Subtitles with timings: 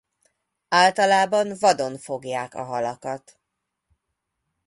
[0.69, 3.39] Általában vadon fogják a halakat.